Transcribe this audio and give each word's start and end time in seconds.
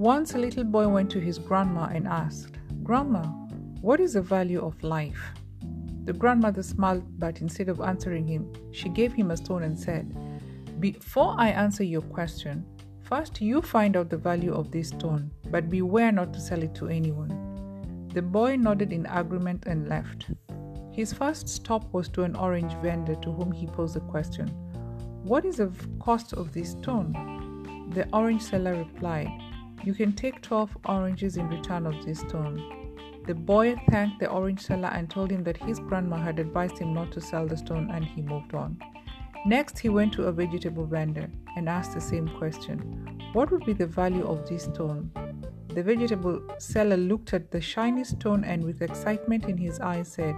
Once 0.00 0.32
a 0.32 0.38
little 0.38 0.64
boy 0.64 0.88
went 0.88 1.10
to 1.10 1.20
his 1.20 1.38
grandma 1.38 1.84
and 1.92 2.08
asked, 2.08 2.56
Grandma, 2.82 3.22
what 3.82 4.00
is 4.00 4.14
the 4.14 4.22
value 4.22 4.58
of 4.64 4.82
life? 4.82 5.34
The 6.06 6.14
grandmother 6.14 6.62
smiled, 6.62 7.04
but 7.18 7.42
instead 7.42 7.68
of 7.68 7.82
answering 7.82 8.26
him, 8.26 8.50
she 8.72 8.88
gave 8.88 9.12
him 9.12 9.30
a 9.30 9.36
stone 9.36 9.62
and 9.62 9.78
said, 9.78 10.10
Before 10.80 11.34
I 11.36 11.50
answer 11.50 11.84
your 11.84 12.00
question, 12.00 12.64
first 13.02 13.42
you 13.42 13.60
find 13.60 13.94
out 13.94 14.08
the 14.08 14.16
value 14.16 14.54
of 14.54 14.70
this 14.70 14.88
stone, 14.88 15.30
but 15.50 15.68
beware 15.68 16.12
not 16.12 16.32
to 16.32 16.40
sell 16.40 16.62
it 16.62 16.74
to 16.76 16.88
anyone. 16.88 18.08
The 18.14 18.22
boy 18.22 18.56
nodded 18.56 18.94
in 18.94 19.04
agreement 19.04 19.64
and 19.66 19.86
left. 19.86 20.30
His 20.92 21.12
first 21.12 21.46
stop 21.46 21.92
was 21.92 22.08
to 22.08 22.22
an 22.22 22.36
orange 22.36 22.72
vendor 22.80 23.16
to 23.16 23.32
whom 23.32 23.52
he 23.52 23.66
posed 23.66 23.96
the 23.96 24.00
question, 24.00 24.48
What 25.24 25.44
is 25.44 25.56
the 25.56 25.70
cost 25.98 26.32
of 26.32 26.52
this 26.54 26.70
stone? 26.70 27.12
The 27.92 28.08
orange 28.14 28.40
seller 28.40 28.76
replied, 28.76 29.49
You 29.82 29.94
can 29.94 30.12
take 30.12 30.42
12 30.42 30.76
oranges 30.84 31.36
in 31.38 31.48
return 31.48 31.86
of 31.86 32.04
this 32.04 32.20
stone. 32.20 32.62
The 33.26 33.34
boy 33.34 33.76
thanked 33.88 34.20
the 34.20 34.28
orange 34.28 34.60
seller 34.60 34.88
and 34.88 35.08
told 35.08 35.30
him 35.30 35.42
that 35.44 35.56
his 35.56 35.78
grandma 35.78 36.16
had 36.18 36.38
advised 36.38 36.78
him 36.78 36.92
not 36.92 37.12
to 37.12 37.20
sell 37.20 37.46
the 37.46 37.56
stone 37.56 37.90
and 37.90 38.04
he 38.04 38.20
moved 38.20 38.54
on. 38.54 38.78
Next, 39.46 39.78
he 39.78 39.88
went 39.88 40.12
to 40.14 40.24
a 40.24 40.32
vegetable 40.32 40.84
vendor 40.84 41.30
and 41.56 41.66
asked 41.66 41.94
the 41.94 42.00
same 42.00 42.28
question 42.36 42.78
What 43.32 43.50
would 43.50 43.64
be 43.64 43.72
the 43.72 43.86
value 43.86 44.26
of 44.26 44.46
this 44.46 44.64
stone? 44.64 45.10
The 45.68 45.82
vegetable 45.82 46.42
seller 46.58 46.96
looked 46.96 47.32
at 47.32 47.50
the 47.50 47.60
shiny 47.60 48.04
stone 48.04 48.44
and, 48.44 48.62
with 48.64 48.82
excitement 48.82 49.46
in 49.46 49.56
his 49.56 49.80
eyes, 49.80 50.08
said, 50.08 50.34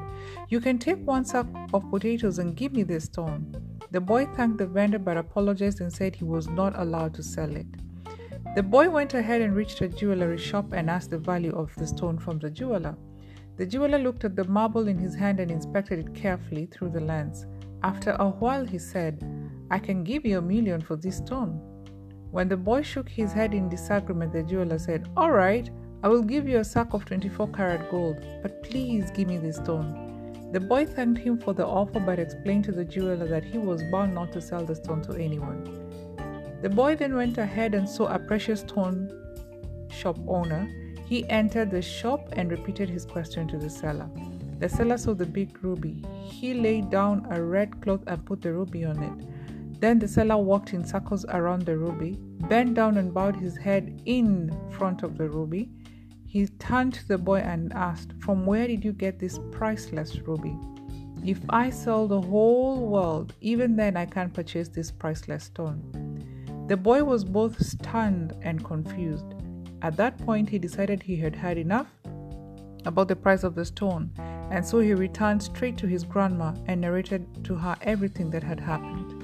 You 0.51 0.61
can 0.61 0.79
take 0.79 1.05
one 1.05 1.25
sack 1.25 1.47
of 1.73 1.91
potatoes 1.91 2.39
and 2.39 2.55
give 2.55 2.75
me 2.75 2.85
this 2.85 3.05
stone. 3.05 3.57
The 3.91 4.01
boy 4.01 4.27
thanked 4.37 4.59
the 4.59 4.67
vendor 4.67 4.99
but 4.99 5.17
apologized 5.17 5.81
and 5.81 5.93
said 5.93 6.15
he 6.15 6.25
was 6.25 6.49
not 6.49 6.79
allowed 6.79 7.15
to 7.15 7.23
sell 7.23 7.56
it. 7.56 7.67
The 8.55 8.62
boy 8.62 8.91
went 8.91 9.14
ahead 9.14 9.41
and 9.41 9.56
reached 9.56 9.81
a 9.81 9.89
jewelry 9.89 10.36
shop 10.36 10.75
and 10.75 10.91
asked 10.91 11.08
the 11.08 11.17
value 11.17 11.53
of 11.53 11.75
the 11.77 11.86
stone 11.86 12.19
from 12.19 12.39
the 12.39 12.50
jeweler. 12.50 12.94
The 13.56 13.64
jeweler 13.64 13.98
looked 13.98 14.27
at 14.27 14.36
the 14.36 14.44
marble 14.44 14.89
in 14.89 14.98
his 14.98 15.14
hand 15.14 15.41
and 15.41 15.50
inspected 15.50 16.00
it 16.00 16.14
carefully 16.14 16.67
through 16.67 16.91
the 16.91 17.00
lens. 17.00 17.47
After 17.83 18.11
a 18.19 18.28
while, 18.28 18.67
he 18.67 18.78
said, 18.78 19.25
I 19.70 19.78
can 19.78 20.05
give 20.05 20.27
you 20.27 20.36
a 20.36 20.42
million 20.42 20.83
for 20.83 20.97
this 20.97 21.17
stone. 21.17 21.62
When 22.31 22.47
the 22.47 22.59
boy 22.59 22.83
shook 22.83 23.09
his 23.09 23.33
head 23.33 23.55
in 23.55 23.70
disagreement, 23.70 24.34
the 24.34 24.42
jeweler 24.42 24.78
said, 24.78 25.09
All 25.16 25.33
right, 25.33 25.70
I 26.03 26.09
will 26.09 26.22
give 26.22 26.47
you 26.47 26.59
a 26.59 26.64
sack 26.64 26.92
of 26.92 27.06
24 27.06 27.48
karat 27.53 27.91
gold, 27.91 28.22
but 28.42 28.62
please 28.62 29.11
give 29.12 29.28
me 29.28 29.39
this 29.39 29.56
stone. 29.56 30.50
The 30.53 30.61
boy 30.61 30.84
thanked 30.84 31.22
him 31.22 31.39
for 31.39 31.55
the 31.55 31.66
offer 31.66 32.00
but 32.00 32.19
explained 32.19 32.64
to 32.64 32.72
the 32.72 32.84
jeweler 32.84 33.27
that 33.28 33.44
he 33.44 33.56
was 33.56 33.83
bound 33.84 34.14
not 34.14 34.31
to 34.33 34.42
sell 34.42 34.62
the 34.62 34.75
stone 34.75 35.00
to 35.05 35.14
anyone. 35.14 35.81
The 36.63 36.71
boy 36.71 36.95
then 36.95 37.17
went 37.17 37.39
ahead 37.39 37.75
and 37.75 37.89
saw 37.89 38.07
a 38.07 38.21
precious 38.21 38.61
stone 38.61 39.11
shop 39.91 40.17
owner. 40.29 40.69
He 41.05 41.29
entered 41.29 41.73
the 41.73 41.83
shop 41.83 42.29
and 42.33 42.53
repeated 42.53 42.89
his 42.89 43.05
question 43.05 43.49
to 43.49 43.59
the 43.59 43.69
seller. 43.69 44.09
The 44.61 44.69
seller 44.69 44.97
saw 44.97 45.13
the 45.13 45.27
big 45.27 45.63
ruby. 45.65 46.05
He 46.23 46.55
laid 46.55 46.89
down 46.89 47.27
a 47.31 47.43
red 47.43 47.83
cloth 47.83 48.05
and 48.07 48.25
put 48.25 48.43
the 48.43 48.53
ruby 48.53 48.85
on 48.85 49.03
it. 49.03 49.81
Then 49.81 49.99
the 49.99 50.07
seller 50.07 50.37
walked 50.37 50.73
in 50.73 50.85
circles 50.85 51.25
around 51.31 51.63
the 51.63 51.77
ruby, 51.77 52.17
bent 52.49 52.75
down 52.75 52.97
and 52.97 53.13
bowed 53.13 53.35
his 53.35 53.57
head 53.57 54.01
in 54.07 54.57
front 54.71 55.03
of 55.03 55.19
the 55.19 55.29
ruby. 55.29 55.69
He 56.25 56.47
turned 56.47 56.95
to 56.95 57.09
the 57.09 57.19
boy 57.19 57.41
and 57.41 57.73
asked, 57.73 58.13
From 58.21 58.47
where 58.47 58.69
did 58.69 58.85
you 58.85 58.93
get 58.93 59.19
this 59.19 59.41
priceless 59.51 60.17
ruby? 60.21 60.57
If 61.25 61.41
I 61.49 61.71
sell 61.71 62.07
the 62.07 62.21
whole 62.21 62.87
world, 62.87 63.35
even 63.41 63.75
then 63.75 63.97
I 63.97 64.07
can't 64.07 64.33
purchase 64.33 64.69
this 64.69 64.93
priceless 64.93 65.45
stone. 65.45 66.12
The 66.69 66.77
boy 66.77 67.03
was 67.03 67.25
both 67.25 67.61
stunned 67.65 68.35
and 68.43 68.65
confused. 68.65 69.35
At 69.83 69.97
that 69.97 70.17
point, 70.19 70.49
he 70.49 70.59
decided 70.59 71.03
he 71.03 71.17
had 71.17 71.34
had 71.34 71.59
enough 71.59 71.89
about 72.84 73.09
the 73.09 73.17
price 73.17 73.43
of 73.43 73.55
the 73.55 73.65
stone, 73.65 74.11
and 74.50 74.65
so 74.65 74.78
he 74.78 74.95
returned 74.95 75.43
straight 75.43 75.77
to 75.78 75.87
his 75.87 76.05
grandma 76.05 76.55
and 76.67 76.81
narrated 76.81 77.45
to 77.45 77.55
her 77.56 77.77
everything 77.83 78.31
that 78.31 78.43
had 78.43 78.61
happened. 78.61 79.22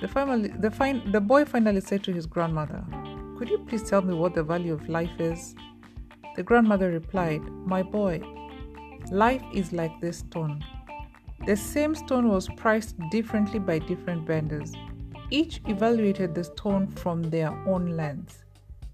The, 0.00 0.08
family, 0.08 0.48
the, 0.48 0.70
fin- 0.70 1.10
the 1.12 1.20
boy 1.20 1.44
finally 1.44 1.80
said 1.80 2.02
to 2.04 2.12
his 2.12 2.26
grandmother, 2.26 2.84
Could 3.38 3.48
you 3.48 3.58
please 3.58 3.82
tell 3.82 4.02
me 4.02 4.14
what 4.14 4.34
the 4.34 4.42
value 4.42 4.74
of 4.74 4.88
life 4.88 5.18
is? 5.18 5.54
The 6.36 6.42
grandmother 6.42 6.90
replied, 6.90 7.42
My 7.66 7.82
boy, 7.82 8.22
life 9.10 9.42
is 9.52 9.72
like 9.72 10.00
this 10.00 10.18
stone. 10.18 10.64
The 11.46 11.56
same 11.56 11.94
stone 11.94 12.28
was 12.28 12.48
priced 12.56 12.96
differently 13.10 13.58
by 13.58 13.78
different 13.78 14.26
vendors. 14.26 14.72
Each 15.30 15.60
evaluated 15.66 16.34
the 16.34 16.44
stone 16.44 16.86
from 16.88 17.22
their 17.22 17.50
own 17.66 17.96
lens. 17.96 18.44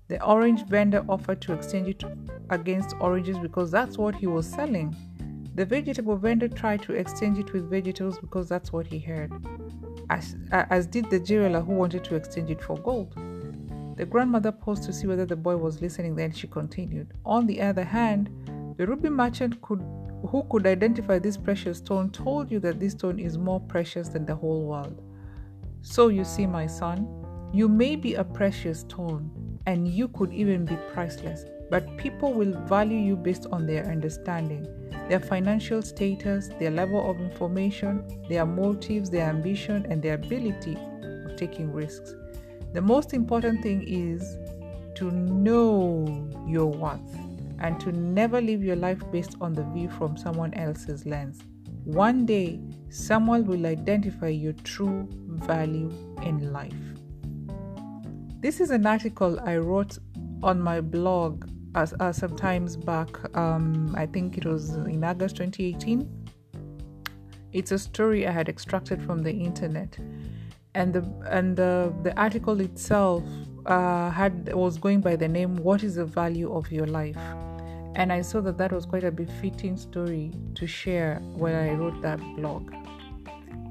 The 0.08 0.22
orange 0.24 0.66
vendor 0.66 1.04
offered 1.08 1.40
to 1.42 1.52
exchange 1.52 1.88
it 1.88 2.04
against 2.50 2.94
oranges 3.00 3.38
because 3.38 3.70
that's 3.70 3.98
what 3.98 4.14
he 4.14 4.26
was 4.26 4.46
selling. 4.46 4.94
The 5.54 5.64
vegetable 5.64 6.16
vendor 6.16 6.48
tried 6.48 6.82
to 6.82 6.92
exchange 6.92 7.38
it 7.38 7.52
with 7.52 7.70
vegetables 7.70 8.18
because 8.18 8.48
that's 8.48 8.72
what 8.72 8.86
he 8.86 8.98
heard 8.98 9.32
as, 10.10 10.36
as 10.52 10.86
did 10.86 11.10
the 11.10 11.18
jeweler 11.18 11.60
who 11.60 11.72
wanted 11.72 12.04
to 12.04 12.14
exchange 12.14 12.50
it 12.50 12.62
for 12.62 12.76
gold. 12.78 13.14
The 13.96 14.06
grandmother 14.06 14.52
paused 14.52 14.84
to 14.84 14.92
see 14.92 15.06
whether 15.06 15.24
the 15.24 15.36
boy 15.36 15.56
was 15.56 15.80
listening, 15.80 16.16
then 16.16 16.32
she 16.32 16.46
continued. 16.46 17.14
On 17.24 17.46
the 17.46 17.60
other 17.62 17.84
hand, 17.84 18.30
the 18.76 18.86
ruby 18.86 19.08
merchant 19.08 19.60
could, 19.62 19.80
who 20.28 20.44
could 20.50 20.66
identify 20.66 21.18
this 21.18 21.36
precious 21.36 21.78
stone 21.78 22.10
told 22.10 22.50
you 22.50 22.60
that 22.60 22.78
this 22.78 22.92
stone 22.92 23.18
is 23.18 23.38
more 23.38 23.60
precious 23.60 24.08
than 24.08 24.26
the 24.26 24.34
whole 24.34 24.64
world. 24.66 25.02
So 25.88 26.08
you 26.08 26.24
see, 26.24 26.46
my 26.46 26.66
son, 26.66 27.06
you 27.52 27.68
may 27.68 27.94
be 27.94 28.14
a 28.14 28.24
precious 28.24 28.80
stone 28.80 29.60
and 29.66 29.86
you 29.86 30.08
could 30.08 30.32
even 30.32 30.64
be 30.64 30.76
priceless, 30.92 31.44
but 31.70 31.96
people 31.96 32.32
will 32.32 32.52
value 32.66 32.98
you 32.98 33.14
based 33.14 33.46
on 33.52 33.66
their 33.66 33.86
understanding 33.86 34.66
their 35.08 35.20
financial 35.20 35.82
status, 35.82 36.48
their 36.58 36.72
level 36.72 37.08
of 37.08 37.20
information, 37.20 38.04
their 38.28 38.44
motives, 38.44 39.10
their 39.10 39.28
ambition, 39.28 39.86
and 39.88 40.02
their 40.02 40.14
ability 40.14 40.76
of 41.24 41.36
taking 41.36 41.72
risks. 41.72 42.16
The 42.72 42.80
most 42.80 43.14
important 43.14 43.62
thing 43.62 43.84
is 43.86 44.36
to 44.96 45.12
know 45.12 46.28
your 46.48 46.66
worth 46.66 47.14
and 47.60 47.78
to 47.78 47.92
never 47.92 48.40
live 48.40 48.60
your 48.64 48.74
life 48.74 49.00
based 49.12 49.36
on 49.40 49.52
the 49.52 49.62
view 49.62 49.88
from 49.88 50.16
someone 50.16 50.52
else's 50.54 51.06
lens. 51.06 51.44
One 51.86 52.26
day, 52.26 52.58
someone 52.88 53.46
will 53.46 53.64
identify 53.64 54.26
your 54.26 54.54
true 54.64 55.08
value 55.28 55.92
in 56.20 56.52
life. 56.52 56.74
This 58.40 58.60
is 58.60 58.70
an 58.70 58.84
article 58.84 59.38
I 59.38 59.58
wrote 59.58 59.96
on 60.42 60.60
my 60.60 60.80
blog 60.80 61.48
as, 61.76 61.94
uh, 62.00 62.10
sometimes 62.10 62.76
back. 62.76 63.36
Um, 63.36 63.94
I 63.96 64.06
think 64.06 64.36
it 64.36 64.44
was 64.44 64.70
in 64.70 65.04
August 65.04 65.36
2018. 65.36 66.10
It's 67.52 67.70
a 67.70 67.78
story 67.78 68.26
I 68.26 68.32
had 68.32 68.48
extracted 68.48 69.00
from 69.00 69.22
the 69.22 69.30
internet, 69.32 69.96
and 70.74 70.92
the 70.92 71.08
and 71.30 71.56
the 71.56 71.94
the 72.02 72.12
article 72.20 72.60
itself 72.60 73.22
uh, 73.64 74.10
had 74.10 74.52
was 74.52 74.76
going 74.76 75.02
by 75.02 75.14
the 75.14 75.28
name 75.28 75.54
"What 75.58 75.84
is 75.84 75.94
the 75.94 76.04
value 76.04 76.52
of 76.52 76.72
your 76.72 76.86
life?" 76.88 77.16
And 77.96 78.12
I 78.12 78.20
saw 78.20 78.42
that 78.42 78.58
that 78.58 78.72
was 78.72 78.84
quite 78.84 79.04
a 79.04 79.10
befitting 79.10 79.78
story 79.78 80.30
to 80.54 80.66
share 80.66 81.18
when 81.34 81.54
I 81.54 81.72
wrote 81.72 82.02
that 82.02 82.20
blog. 82.36 82.70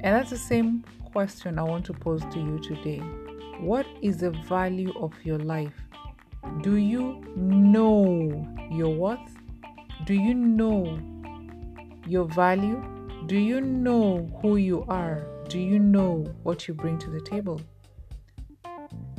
And 0.01 0.15
that's 0.15 0.31
the 0.31 0.37
same 0.37 0.83
question 1.13 1.59
I 1.59 1.63
want 1.63 1.85
to 1.85 1.93
pose 1.93 2.23
to 2.33 2.39
you 2.39 2.57
today. 2.57 2.97
What 3.59 3.85
is 4.01 4.17
the 4.17 4.31
value 4.31 4.91
of 4.99 5.13
your 5.23 5.37
life? 5.37 5.75
Do 6.61 6.77
you 6.77 7.23
know 7.35 8.47
your 8.71 8.95
worth? 8.95 9.19
Do 10.05 10.15
you 10.15 10.33
know 10.33 10.99
your 12.07 12.25
value? 12.25 12.83
Do 13.27 13.37
you 13.37 13.61
know 13.61 14.27
who 14.41 14.57
you 14.57 14.85
are? 14.87 15.27
Do 15.49 15.59
you 15.59 15.77
know 15.77 16.25
what 16.41 16.67
you 16.67 16.73
bring 16.73 16.97
to 16.97 17.11
the 17.11 17.21
table? 17.21 17.61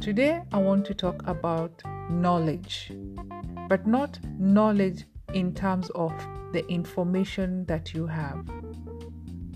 Today, 0.01 0.43
I 0.51 0.59
want 0.59 0.85
to 0.87 0.95
talk 0.95 1.23
about 1.29 1.81
knowledge, 2.11 2.93
but 3.69 3.87
not 3.87 4.19
knowledge 4.39 5.05
in 5.35 5.55
terms 5.55 5.91
of 5.91 6.13
the 6.53 6.67
information 6.69 7.65
that 7.67 7.93
you 7.95 8.07
have. 8.07 8.45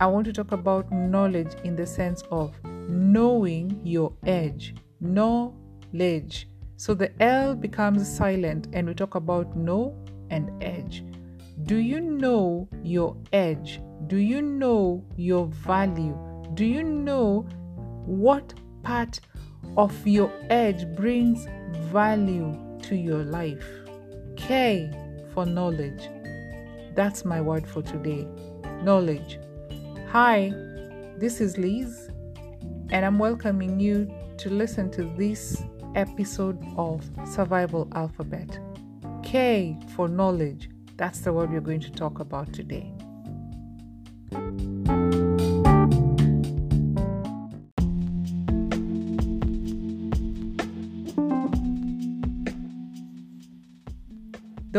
I 0.00 0.06
want 0.06 0.24
to 0.26 0.32
talk 0.32 0.52
about 0.52 0.90
knowledge 0.90 1.54
in 1.64 1.76
the 1.76 1.86
sense 1.86 2.22
of 2.30 2.54
knowing 2.64 3.80
your 3.84 4.12
edge, 4.26 4.74
knowledge 5.00 6.48
so 6.80 6.94
the 6.94 7.12
L 7.22 7.54
becomes 7.54 8.08
silent 8.10 8.68
and 8.72 8.88
we 8.88 8.94
talk 8.94 9.14
about 9.14 9.54
know 9.54 9.94
and 10.30 10.50
edge. 10.62 11.04
Do 11.64 11.76
you 11.76 12.00
know 12.00 12.70
your 12.82 13.18
edge? 13.34 13.82
Do 14.06 14.16
you 14.16 14.40
know 14.40 15.04
your 15.14 15.48
value? 15.48 16.16
Do 16.54 16.64
you 16.64 16.82
know 16.82 17.42
what 18.06 18.54
part 18.82 19.20
of 19.76 19.94
your 20.06 20.32
edge 20.48 20.86
brings 20.96 21.46
value 21.92 22.58
to 22.84 22.96
your 22.96 23.24
life? 23.24 23.79
K 24.50 24.90
for 25.32 25.46
knowledge. 25.46 26.10
That's 26.96 27.24
my 27.24 27.40
word 27.40 27.68
for 27.68 27.82
today. 27.82 28.26
Knowledge. 28.82 29.38
Hi, 30.08 30.52
this 31.18 31.40
is 31.40 31.56
Liz, 31.56 32.10
and 32.90 33.06
I'm 33.06 33.20
welcoming 33.20 33.78
you 33.78 34.12
to 34.38 34.50
listen 34.50 34.90
to 34.90 35.04
this 35.16 35.62
episode 35.94 36.60
of 36.76 37.08
Survival 37.24 37.86
Alphabet. 37.94 38.58
K 39.22 39.78
for 39.94 40.08
knowledge. 40.08 40.68
That's 40.96 41.20
the 41.20 41.32
word 41.32 41.52
we're 41.52 41.60
going 41.60 41.82
to 41.82 41.92
talk 41.92 42.18
about 42.18 42.52
today. 42.52 42.92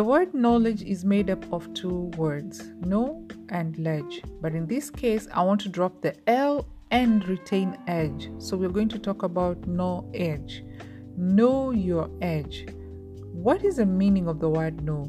The 0.02 0.08
word 0.08 0.34
knowledge 0.34 0.82
is 0.82 1.06
made 1.06 1.30
up 1.30 1.46
of 1.54 1.72
two 1.76 2.10
words, 2.18 2.72
know 2.80 3.24
and 3.50 3.78
ledge. 3.78 4.24
But 4.42 4.56
in 4.56 4.66
this 4.66 4.90
case, 4.90 5.28
I 5.32 5.44
want 5.44 5.62
to 5.62 5.70
drop 5.70 6.02
the 6.02 6.16
L 6.28 6.66
and 6.90 7.24
retain 7.28 7.78
edge. 7.86 8.32
So 8.40 8.58
we're 8.58 8.70
going 8.70 8.90
to 8.90 8.98
talk 8.98 9.22
about 9.22 9.68
know 9.68 10.10
edge. 10.16 10.64
Know 11.16 11.70
your 11.70 12.10
edge. 12.20 12.68
What 13.32 13.64
is 13.64 13.76
the 13.76 13.86
meaning 13.86 14.28
of 14.28 14.40
the 14.40 14.50
word 14.50 14.82
know? 14.82 15.06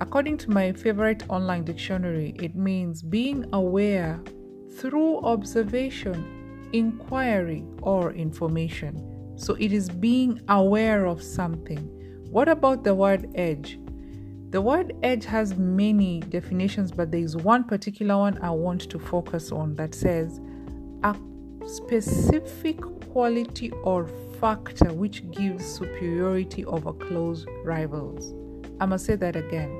According 0.00 0.38
to 0.38 0.50
my 0.50 0.72
favorite 0.72 1.22
online 1.28 1.62
dictionary, 1.62 2.34
it 2.40 2.56
means 2.56 3.02
being 3.02 3.46
aware 3.52 4.20
through 4.76 5.20
observation, 5.20 6.68
inquiry, 6.72 7.62
or 7.80 8.12
information. 8.12 9.36
So 9.36 9.54
it 9.54 9.72
is 9.72 9.88
being 9.88 10.40
aware 10.48 11.06
of 11.06 11.22
something. 11.22 11.86
What 12.28 12.48
about 12.48 12.82
the 12.82 12.96
word 12.96 13.30
edge? 13.36 13.78
The 14.50 14.60
word 14.60 14.96
edge 15.04 15.24
has 15.26 15.56
many 15.56 16.18
definitions, 16.22 16.90
but 16.90 17.12
there 17.12 17.20
is 17.20 17.36
one 17.36 17.62
particular 17.62 18.18
one 18.18 18.36
I 18.42 18.50
want 18.50 18.80
to 18.90 18.98
focus 18.98 19.52
on 19.52 19.76
that 19.76 19.94
says 19.94 20.40
a 21.04 21.14
specific 21.66 22.80
quality 23.12 23.70
or 23.84 24.08
factor 24.40 24.92
which 24.92 25.30
gives 25.30 25.64
superiority 25.64 26.64
over 26.64 26.92
close 26.92 27.46
rivals. 27.64 28.34
I 28.80 28.86
must 28.86 29.06
say 29.06 29.14
that 29.14 29.36
again. 29.36 29.70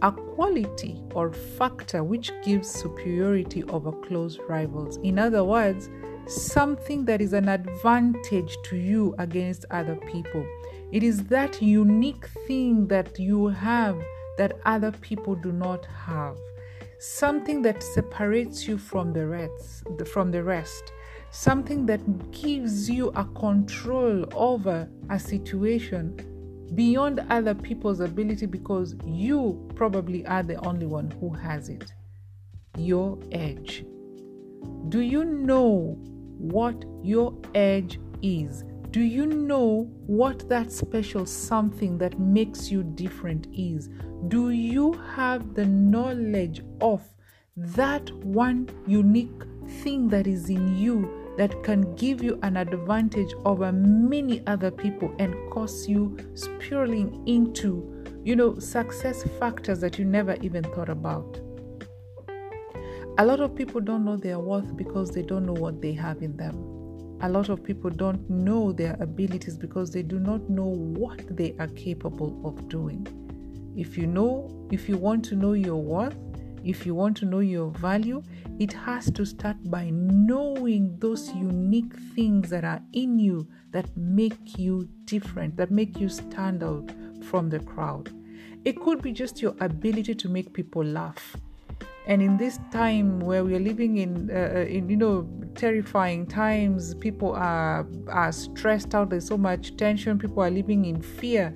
A 0.00 0.10
quality 0.10 0.98
or 1.14 1.30
factor 1.30 2.02
which 2.02 2.32
gives 2.42 2.70
superiority 2.70 3.62
over 3.64 3.92
close 3.92 4.38
rivals. 4.48 4.96
In 5.02 5.18
other 5.18 5.44
words, 5.44 5.90
something 6.26 7.04
that 7.06 7.20
is 7.20 7.32
an 7.32 7.48
advantage 7.48 8.56
to 8.64 8.76
you 8.76 9.14
against 9.18 9.64
other 9.70 9.96
people. 9.96 10.46
It 10.92 11.02
is 11.02 11.24
that 11.24 11.60
unique 11.62 12.26
thing 12.46 12.86
that 12.88 13.18
you 13.18 13.48
have 13.48 14.00
that 14.38 14.58
other 14.64 14.92
people 14.92 15.34
do 15.34 15.52
not 15.52 15.86
have. 15.86 16.36
Something 16.98 17.62
that 17.62 17.82
separates 17.82 18.68
you 18.68 18.78
from 18.78 19.12
the 19.12 19.26
rest, 19.26 19.84
from 20.12 20.30
the 20.30 20.42
rest. 20.42 20.92
Something 21.30 21.86
that 21.86 22.30
gives 22.30 22.88
you 22.88 23.08
a 23.16 23.24
control 23.24 24.26
over 24.34 24.88
a 25.10 25.18
situation 25.18 26.16
beyond 26.74 27.24
other 27.30 27.54
people's 27.54 28.00
ability 28.00 28.46
because 28.46 28.94
you 29.04 29.68
probably 29.74 30.24
are 30.26 30.42
the 30.42 30.56
only 30.66 30.86
one 30.86 31.10
who 31.12 31.30
has 31.30 31.68
it. 31.68 31.92
Your 32.78 33.18
edge. 33.32 33.84
Do 34.88 35.00
you 35.00 35.24
know 35.24 35.98
what 36.38 36.84
your 37.02 37.34
edge 37.54 37.98
is? 38.22 38.64
Do 38.90 39.00
you 39.00 39.26
know 39.26 39.90
what 40.06 40.48
that 40.48 40.70
special 40.70 41.24
something 41.24 41.96
that 41.98 42.18
makes 42.18 42.70
you 42.70 42.82
different 42.82 43.46
is? 43.52 43.88
Do 44.28 44.50
you 44.50 44.92
have 45.14 45.54
the 45.54 45.64
knowledge 45.64 46.62
of 46.80 47.02
that 47.56 48.10
one 48.24 48.68
unique 48.86 49.42
thing 49.82 50.08
that 50.08 50.26
is 50.26 50.50
in 50.50 50.76
you 50.76 51.34
that 51.38 51.62
can 51.62 51.94
give 51.96 52.22
you 52.22 52.38
an 52.42 52.56
advantage 52.58 53.32
over 53.46 53.72
many 53.72 54.46
other 54.46 54.70
people 54.70 55.14
and 55.18 55.34
cause 55.50 55.88
you 55.88 56.16
spiraling 56.34 57.26
into, 57.26 58.04
you 58.22 58.36
know, 58.36 58.58
success 58.58 59.22
factors 59.38 59.80
that 59.80 59.98
you 59.98 60.04
never 60.04 60.36
even 60.42 60.64
thought 60.64 60.90
about? 60.90 61.40
A 63.18 63.26
lot 63.26 63.40
of 63.40 63.54
people 63.54 63.82
don't 63.82 64.06
know 64.06 64.16
their 64.16 64.38
worth 64.38 64.74
because 64.74 65.10
they 65.10 65.20
don't 65.20 65.44
know 65.44 65.52
what 65.52 65.82
they 65.82 65.92
have 65.92 66.22
in 66.22 66.34
them. 66.34 66.54
A 67.20 67.28
lot 67.28 67.50
of 67.50 67.62
people 67.62 67.90
don't 67.90 68.28
know 68.30 68.72
their 68.72 68.96
abilities 69.00 69.58
because 69.58 69.90
they 69.90 70.02
do 70.02 70.18
not 70.18 70.48
know 70.48 70.64
what 70.64 71.36
they 71.36 71.54
are 71.58 71.66
capable 71.68 72.40
of 72.42 72.70
doing. 72.70 73.06
If 73.76 73.98
you 73.98 74.06
know, 74.06 74.66
if 74.72 74.88
you 74.88 74.96
want 74.96 75.26
to 75.26 75.36
know 75.36 75.52
your 75.52 75.76
worth, 75.76 76.16
if 76.64 76.86
you 76.86 76.94
want 76.94 77.18
to 77.18 77.26
know 77.26 77.40
your 77.40 77.70
value, 77.72 78.22
it 78.58 78.72
has 78.72 79.10
to 79.10 79.26
start 79.26 79.56
by 79.64 79.90
knowing 79.92 80.96
those 80.98 81.28
unique 81.34 81.94
things 82.14 82.48
that 82.48 82.64
are 82.64 82.80
in 82.94 83.18
you 83.18 83.46
that 83.72 83.94
make 83.94 84.56
you 84.56 84.88
different, 85.04 85.58
that 85.58 85.70
make 85.70 86.00
you 86.00 86.08
stand 86.08 86.64
out 86.64 86.90
from 87.24 87.50
the 87.50 87.60
crowd. 87.60 88.10
It 88.64 88.80
could 88.80 89.02
be 89.02 89.12
just 89.12 89.42
your 89.42 89.54
ability 89.60 90.14
to 90.14 90.30
make 90.30 90.54
people 90.54 90.82
laugh 90.82 91.36
and 92.06 92.20
in 92.20 92.36
this 92.36 92.58
time 92.72 93.20
where 93.20 93.44
we 93.44 93.54
are 93.54 93.60
living 93.60 93.98
in, 93.98 94.30
uh, 94.30 94.52
uh, 94.56 94.58
in 94.60 94.88
you 94.88 94.96
know 94.96 95.28
terrifying 95.54 96.26
times 96.26 96.94
people 96.94 97.32
are 97.32 97.86
are 98.08 98.32
stressed 98.32 98.94
out 98.94 99.10
there's 99.10 99.26
so 99.26 99.36
much 99.36 99.76
tension 99.76 100.18
people 100.18 100.42
are 100.42 100.50
living 100.50 100.84
in 100.86 101.00
fear 101.00 101.54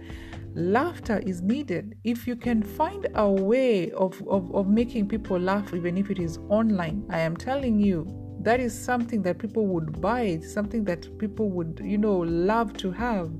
laughter 0.56 1.19
is 1.26 1.43
needed. 1.43 1.98
If 2.02 2.26
you 2.26 2.34
can 2.34 2.62
find 2.62 3.06
a 3.14 3.31
way 3.31 3.90
of, 3.90 4.20
of, 4.26 4.52
of 4.54 4.69
making 4.69 5.06
people 5.06 5.38
laugh 5.38 5.75
even 5.75 5.98
if 5.98 6.10
it 6.10 6.19
is 6.19 6.38
online 6.48 7.04
i 7.10 7.19
am 7.19 7.37
telling 7.37 7.78
you 7.78 8.06
that 8.40 8.60
is 8.60 8.72
something 8.78 9.22
that 9.22 9.38
people 9.38 9.66
would 9.66 10.00
buy 10.00 10.22
it's 10.22 10.52
something 10.52 10.84
that 10.84 11.19
people 11.19 11.50
would 11.50 11.81
you 11.82 11.98
know 11.98 12.19
love 12.19 12.72
to 12.75 12.90
have. 12.93 13.31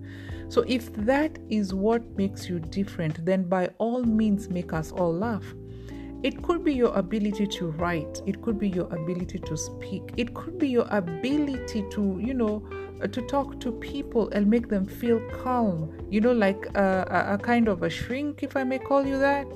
So 0.49 0.64
if 0.67 0.93
that 0.94 1.38
is 1.49 1.73
what 1.73 2.03
makes 2.17 2.49
you 2.49 2.61
different 2.61 3.25
then 3.25 3.44
by 3.44 3.69
all 3.79 4.03
means 4.03 4.49
make 4.49 4.73
us 4.73 4.93
all 4.93 5.12
laugh 5.12 5.44
it 6.23 6.43
could 6.43 6.65
be 6.65 6.73
your 6.73 6.95
ability 6.95 7.47
to 7.47 7.69
write, 7.73 8.23
it 8.27 8.41
could 8.43 8.59
be 8.59 8.69
your 8.69 8.87
ability 8.87 9.39
to 9.39 9.57
speak, 9.57 10.03
it 10.17 10.35
could 10.35 10.59
be 10.59 10.69
your 10.69 10.87
ability 10.91 11.85
to, 11.91 12.21
you 12.23 12.35
know, 12.35 12.67
uh, 13.03 13.07
to 13.07 13.21
talk 13.23 13.61
to 13.61 13.73
people 13.73 14.29
and 14.31 14.47
make 14.49 14.69
them 14.69 14.87
feel 14.87 15.21
calm, 15.43 15.95
you 16.11 16.21
know, 16.21 16.33
like 16.33 16.67
a, 16.75 17.35
a 17.35 17.39
kind 17.39 17.69
of 17.69 17.83
a 17.83 17.91
shrink, 17.91 18.43
if 18.43 18.57
I 18.57 18.65
may 18.65 18.79
call 18.79 19.07
you 19.07 19.19
that. 19.19 19.47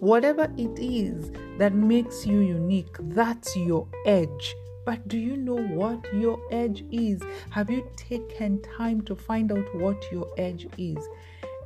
Whatever 0.00 0.52
it 0.56 0.78
is 0.78 1.30
that 1.58 1.74
makes 1.74 2.26
you 2.26 2.40
unique, 2.40 2.96
that's 3.00 3.56
your 3.56 3.88
edge. 4.04 4.54
But 4.84 5.08
do 5.08 5.18
you 5.18 5.36
know 5.36 5.56
what 5.56 6.06
your 6.14 6.38
edge 6.52 6.84
is? 6.92 7.20
Have 7.50 7.70
you 7.70 7.90
taken 7.96 8.62
time 8.62 9.00
to 9.02 9.16
find 9.16 9.50
out 9.50 9.74
what 9.74 10.04
your 10.12 10.28
edge 10.38 10.68
is? 10.78 10.98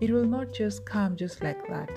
It 0.00 0.10
will 0.10 0.24
not 0.24 0.54
just 0.54 0.86
come 0.86 1.16
just 1.16 1.42
like 1.42 1.68
that 1.68 1.90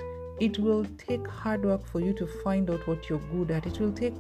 it 0.44 0.60
will 0.60 0.86
take 0.98 1.26
hard 1.26 1.64
work 1.64 1.86
for 1.88 2.02
you 2.02 2.12
to 2.12 2.28
find 2.44 2.70
out 2.70 2.86
what 2.86 3.10
you're 3.10 3.26
good 3.32 3.50
at. 3.50 3.66
It 3.66 3.80
will 3.80 3.94
take 3.94 4.16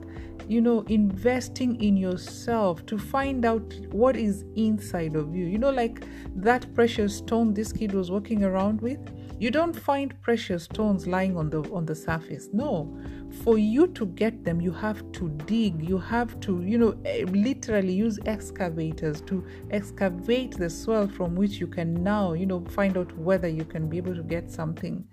you 0.48 0.62
know 0.62 0.82
investing 0.88 1.82
in 1.82 1.98
yourself 1.98 2.86
to 2.86 2.98
find 2.98 3.44
out 3.46 3.74
what 3.92 4.16
is 4.16 4.46
inside 4.56 5.18
of 5.18 5.36
you. 5.36 5.46
You 5.46 5.58
know 5.58 5.70
like 5.70 6.06
that 6.36 6.74
precious 6.74 7.18
stone 7.18 7.54
this 7.54 7.74
kid 7.74 7.94
was 7.94 8.10
walking 8.10 8.46
around 8.46 8.80
with? 8.80 9.00
You 9.38 9.52
don't 9.52 9.74
find 9.74 10.14
precious 10.22 10.64
stones 10.64 11.08
lying 11.08 11.36
on 11.36 11.50
the 11.50 11.62
on 11.74 11.86
the 11.86 11.96
surface. 11.96 12.48
No. 12.54 12.98
For 13.44 13.58
you 13.58 13.88
to 13.88 14.06
get 14.06 14.46
them 14.46 14.62
you 14.62 14.72
have 14.72 15.12
to 15.14 15.28
dig. 15.46 15.84
You 15.84 15.98
have 15.98 16.40
to 16.42 16.62
you 16.62 16.78
know 16.78 16.96
eh, 17.04 17.26
literally 17.28 17.94
use 17.94 18.18
excavators 18.26 19.20
to 19.24 19.46
excavate 19.72 20.52
the 20.58 20.70
soil 20.70 21.10
from 21.10 21.36
which 21.36 21.60
you 21.60 21.68
can 21.68 22.02
now 22.02 22.32
you 22.32 22.46
know 22.46 22.64
find 22.70 22.98
out 22.98 23.12
whether 23.18 23.50
you 23.50 23.66
can 23.66 23.90
be 23.90 23.98
able 23.98 24.16
to 24.16 24.24
get 24.24 24.50
something 24.50 25.06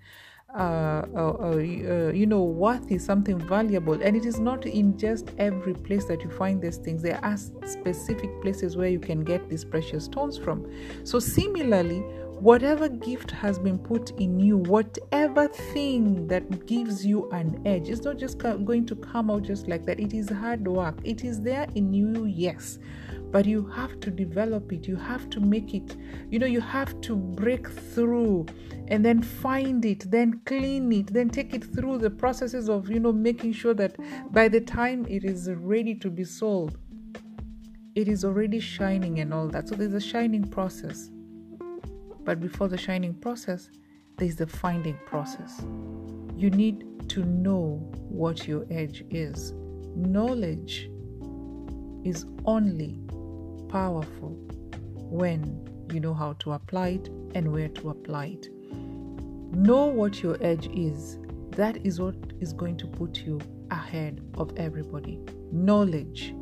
uh, 0.55 1.05
uh, 1.15 1.57
you 1.57 2.25
know, 2.25 2.43
worth 2.43 2.91
is 2.91 3.05
something 3.05 3.39
valuable, 3.39 4.01
and 4.01 4.15
it 4.15 4.25
is 4.25 4.39
not 4.39 4.65
in 4.65 4.97
just 4.97 5.31
every 5.37 5.73
place 5.73 6.05
that 6.05 6.23
you 6.23 6.29
find 6.29 6.61
these 6.61 6.77
things. 6.77 7.01
There 7.01 7.19
are 7.23 7.37
specific 7.37 8.41
places 8.41 8.75
where 8.75 8.89
you 8.89 8.99
can 8.99 9.23
get 9.23 9.49
these 9.49 9.63
precious 9.63 10.05
stones 10.05 10.37
from. 10.37 10.69
So, 11.03 11.19
similarly, 11.19 12.03
whatever 12.41 12.89
gift 12.89 13.29
has 13.29 13.59
been 13.59 13.77
put 13.77 14.11
in 14.19 14.39
you, 14.39 14.57
whatever 14.57 15.47
thing 15.47 16.27
that 16.27 16.65
gives 16.65 17.05
you 17.05 17.29
an 17.31 17.61
edge, 17.65 17.87
it's 17.87 18.01
not 18.01 18.17
just 18.17 18.39
going 18.39 18.85
to 18.87 18.95
come 18.95 19.29
out 19.29 19.43
just 19.43 19.67
like 19.67 19.85
that. 19.85 19.99
It 19.99 20.13
is 20.13 20.27
hard 20.29 20.67
work. 20.67 20.97
It 21.03 21.23
is 21.23 21.39
there 21.41 21.67
in 21.75 21.93
you, 21.93 22.25
yes, 22.25 22.79
but 23.31 23.45
you 23.45 23.65
have 23.67 23.99
to 24.01 24.11
develop 24.11 24.71
it. 24.73 24.87
You 24.87 24.95
have 24.95 25.29
to 25.31 25.39
make 25.39 25.73
it. 25.73 25.95
You 26.29 26.39
know 26.39 26.45
you 26.47 26.61
have 26.61 26.99
to 27.01 27.15
break 27.15 27.67
through 27.67 28.45
and 28.87 29.05
then 29.05 29.21
find 29.21 29.85
it 29.85 30.11
then 30.11 30.41
clean 30.45 30.91
it 30.91 31.07
then 31.07 31.29
take 31.29 31.53
it 31.53 31.63
through 31.63 31.97
the 31.97 32.09
processes 32.09 32.67
of 32.67 32.89
you 32.89 32.99
know 32.99 33.13
making 33.13 33.53
sure 33.53 33.73
that 33.73 33.95
by 34.33 34.49
the 34.49 34.59
time 34.59 35.05
it 35.07 35.23
is 35.23 35.49
ready 35.49 35.95
to 35.95 36.09
be 36.09 36.25
sold 36.25 36.77
it 37.95 38.07
is 38.07 38.23
already 38.23 38.59
shining 38.59 39.19
and 39.19 39.33
all 39.33 39.47
that. 39.49 39.67
So 39.67 39.75
there's 39.75 39.93
a 39.93 39.99
shining 39.99 40.45
process. 40.45 41.09
But 42.23 42.39
before 42.39 42.67
the 42.67 42.77
shining 42.77 43.13
process 43.13 43.69
there's 44.17 44.35
the 44.35 44.47
finding 44.47 44.97
process. 45.05 45.61
You 46.35 46.51
need 46.51 47.09
to 47.09 47.23
know 47.23 47.91
what 48.07 48.47
your 48.47 48.65
edge 48.69 49.03
is. 49.09 49.53
Knowledge 49.95 50.89
is 52.03 52.25
only 52.45 52.99
powerful 53.71 54.29
when 55.09 55.67
you 55.93 55.99
know 55.99 56.13
how 56.13 56.33
to 56.33 56.51
apply 56.51 56.89
it 56.89 57.07
and 57.35 57.51
where 57.51 57.69
to 57.69 57.89
apply 57.89 58.25
it. 58.25 58.49
Know 59.53 59.85
what 59.85 60.21
your 60.21 60.37
edge 60.41 60.67
is. 60.67 61.17
That 61.51 61.85
is 61.85 61.99
what 61.99 62.15
is 62.39 62.53
going 62.53 62.77
to 62.77 62.87
put 62.87 63.19
you 63.19 63.39
ahead 63.71 64.21
of 64.37 64.51
everybody. 64.57 65.19
Knowledge. 65.51 66.35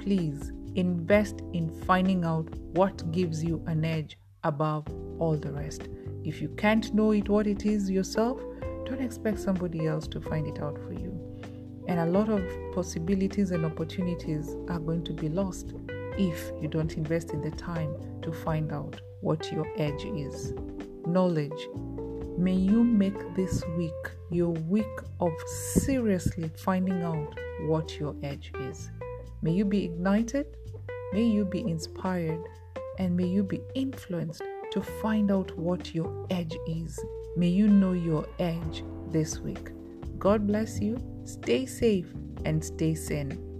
Please 0.00 0.52
invest 0.74 1.40
in 1.52 1.70
finding 1.86 2.24
out 2.24 2.52
what 2.72 3.10
gives 3.12 3.42
you 3.42 3.62
an 3.66 3.84
edge 3.84 4.18
above 4.42 4.86
all 5.18 5.36
the 5.36 5.52
rest. 5.52 5.88
If 6.24 6.40
you 6.42 6.48
can't 6.48 6.92
know 6.92 7.12
it 7.12 7.28
what 7.28 7.46
it 7.46 7.64
is 7.64 7.90
yourself, 7.90 8.40
don't 8.84 9.00
expect 9.00 9.38
somebody 9.38 9.86
else 9.86 10.06
to 10.08 10.20
find 10.20 10.46
it 10.46 10.60
out 10.60 10.78
for 10.78 10.92
you. 10.92 11.20
And 11.86 12.00
a 12.00 12.06
lot 12.06 12.28
of 12.28 12.42
possibilities 12.74 13.50
and 13.50 13.64
opportunities 13.64 14.54
are 14.68 14.78
going 14.78 15.04
to 15.04 15.12
be 15.12 15.28
lost 15.28 15.72
if 16.18 16.52
you 16.60 16.68
don't 16.68 16.96
invest 16.96 17.30
in 17.30 17.40
the 17.40 17.50
time 17.50 17.94
to 18.22 18.32
find 18.32 18.72
out 18.72 19.00
what 19.20 19.50
your 19.52 19.66
edge 19.76 20.04
is. 20.04 20.52
Knowledge. 21.06 21.68
May 22.36 22.54
you 22.54 22.82
make 22.82 23.36
this 23.36 23.64
week 23.76 23.92
your 24.30 24.50
week 24.50 24.98
of 25.20 25.32
seriously 25.48 26.50
finding 26.56 27.02
out 27.02 27.34
what 27.66 27.98
your 27.98 28.16
edge 28.22 28.52
is. 28.60 28.90
May 29.42 29.52
you 29.52 29.64
be 29.64 29.84
ignited, 29.84 30.46
may 31.12 31.22
you 31.22 31.44
be 31.44 31.60
inspired, 31.60 32.42
and 32.98 33.16
may 33.16 33.26
you 33.26 33.42
be 33.42 33.60
influenced 33.74 34.42
to 34.72 34.82
find 34.82 35.30
out 35.30 35.56
what 35.56 35.94
your 35.94 36.26
edge 36.30 36.56
is. 36.66 36.98
May 37.36 37.48
you 37.48 37.68
know 37.68 37.92
your 37.92 38.26
edge 38.38 38.84
this 39.10 39.38
week. 39.38 39.70
God 40.18 40.46
bless 40.46 40.80
you. 40.80 40.98
Stay 41.24 41.66
safe 41.66 42.12
and 42.44 42.64
stay 42.64 42.94
sane. 42.94 43.53